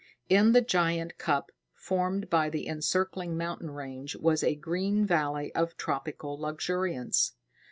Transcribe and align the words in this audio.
In 0.29 0.51
the 0.53 0.61
giant 0.63 1.19
cup 1.19 1.51
formed 1.75 2.27
by 2.27 2.49
the 2.49 2.67
encircling 2.67 3.37
mountain 3.37 3.69
range 3.69 4.15
was 4.15 4.43
a 4.43 4.55
green 4.55 5.05
valley 5.05 5.53
of 5.53 5.77
tropical 5.77 6.39
luxuriance. 6.39 7.33